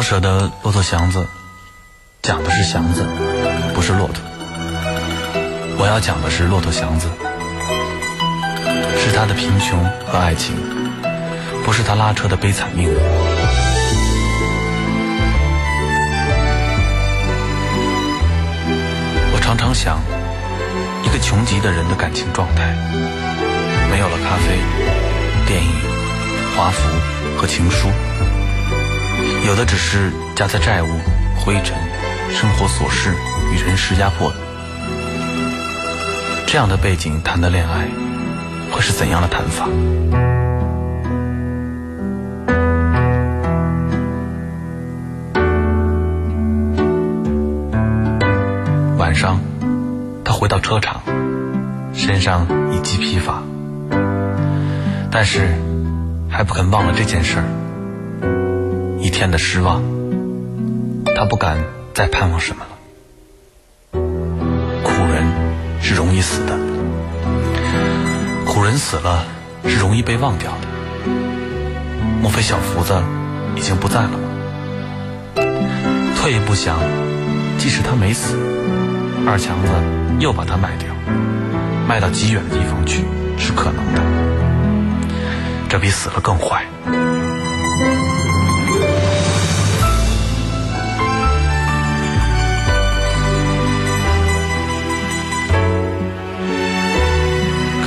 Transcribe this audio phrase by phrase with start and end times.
[0.00, 1.18] 老舍的《骆驼祥子》
[2.22, 3.04] 讲的是祥子，
[3.74, 4.24] 不是骆驼。
[5.76, 7.06] 我要讲的是骆驼祥子，
[8.96, 9.78] 是他的贫穷
[10.10, 10.56] 和爱情，
[11.66, 12.96] 不是他拉车的悲惨命运。
[19.34, 20.00] 我常常想，
[21.04, 22.74] 一个穷极的人的感情状态，
[23.90, 24.56] 没有了咖啡、
[25.46, 25.70] 电影、
[26.56, 26.88] 华服
[27.36, 27.90] 和情书。
[29.46, 30.86] 有的只是夹在债务、
[31.38, 31.76] 灰尘、
[32.30, 33.14] 生活琐事
[33.52, 34.32] 与人事压迫。
[36.46, 37.88] 这样的背景谈的恋爱，
[38.70, 39.66] 会是怎样的谈法？
[48.98, 49.40] 晚上，
[50.24, 51.00] 他回到车场，
[51.92, 53.42] 身上一记疲乏，
[55.10, 55.48] 但是
[56.28, 57.59] 还不肯忘了这件事儿。
[59.20, 59.82] 一天的失望，
[61.14, 62.70] 他不敢再盼望什么了。
[64.82, 65.22] 苦人
[65.82, 66.58] 是容易死的，
[68.46, 69.26] 苦人死了
[69.66, 70.68] 是容易被忘掉的。
[72.22, 72.98] 莫非小福子
[73.56, 74.20] 已经不在了吗？
[76.16, 76.78] 退一步想，
[77.58, 78.38] 即使他没死，
[79.26, 79.68] 二强子
[80.18, 80.88] 又把他卖掉，
[81.86, 83.04] 卖到极远的地方去
[83.36, 84.00] 是可能的。
[85.68, 86.64] 这比死了更坏。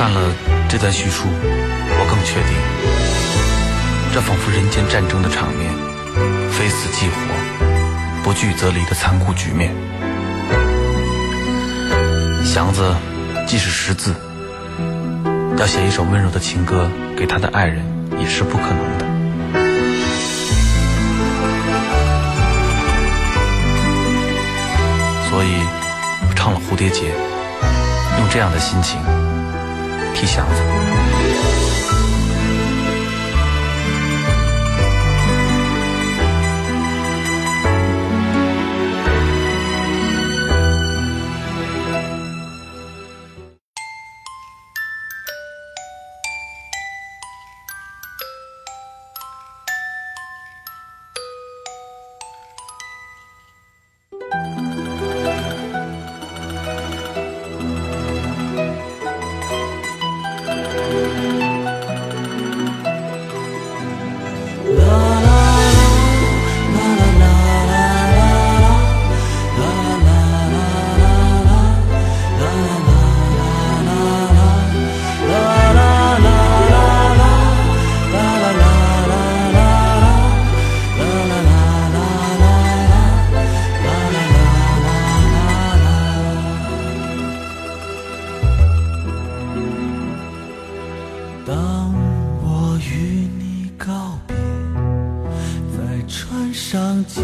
[0.00, 0.34] 看了
[0.66, 2.56] 这段叙述，我更确定，
[4.14, 5.70] 这仿佛人间战争的场面，
[6.50, 7.14] 非死即活，
[8.24, 9.74] 不聚则离的残酷局面。
[12.46, 12.94] 祥子
[13.46, 14.14] 即使识字，
[15.58, 17.84] 要写一首温柔的情歌给他的爱人，
[18.18, 19.04] 也是不可能的。
[25.28, 25.60] 所以，
[26.34, 27.02] 唱了《蝴蝶结》，
[28.18, 28.98] 用这样的心情。
[30.14, 31.09] 替祥子。
[97.12, 97.20] 继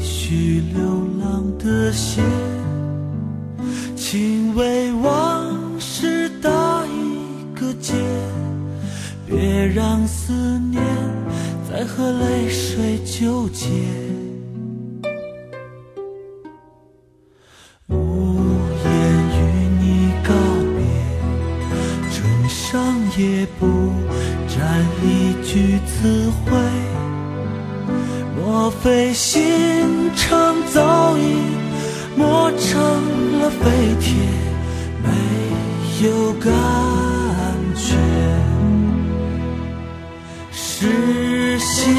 [0.00, 0.82] 续流
[1.20, 2.24] 浪的线，
[3.96, 6.48] 请为往事打
[6.86, 7.94] 一个结，
[9.26, 10.32] 别让思
[10.70, 10.80] 念
[11.68, 13.66] 再和泪水纠结。
[17.88, 18.46] 无
[18.84, 18.90] 言
[19.32, 19.40] 与
[19.80, 20.32] 你告
[20.76, 20.78] 别，
[22.12, 23.66] 唇上也不
[24.46, 26.95] 沾一句词汇。
[28.58, 31.20] 莫非心肠早已
[32.16, 34.14] 磨成了废铁，
[35.04, 35.10] 没
[36.06, 36.50] 有感
[37.74, 37.94] 觉？
[40.50, 41.94] 是心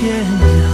[0.00, 0.67] 天涯。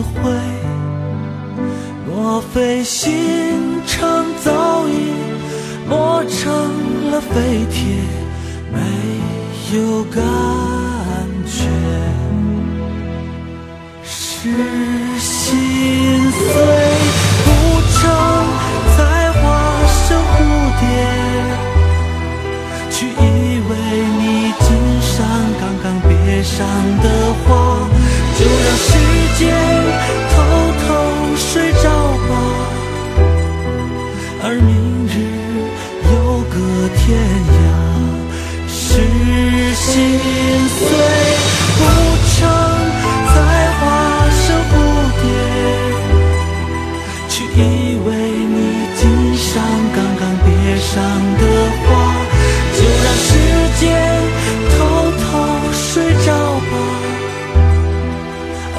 [0.00, 0.30] 会
[2.06, 5.12] 莫非心肠早已
[5.88, 7.96] 磨成了废铁
[8.72, 10.22] 没有感
[11.46, 12.22] 觉。
[14.04, 14.48] 是
[15.18, 16.81] 心碎。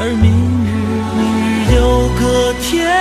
[0.05, 0.29] 而明
[0.65, 0.71] 日
[1.15, 2.92] 明日有个天